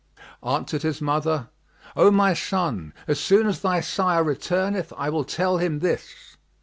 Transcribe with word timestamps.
Answered 0.41 0.81
his 0.81 0.99
mother, 0.99 1.49
"O 1.95 2.09
my 2.09 2.33
son, 2.33 2.91
as 3.07 3.19
soon 3.19 3.45
as 3.45 3.61
thy 3.61 3.81
sire 3.81 4.23
returneth 4.23 4.91
I 4.97 5.11
will 5.11 5.23
tell 5.25 5.57
him 5.59 5.77
this." 5.77 6.37